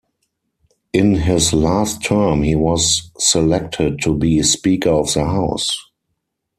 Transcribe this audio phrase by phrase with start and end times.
[0.93, 5.69] In his last term he was selected to be Speaker of the House.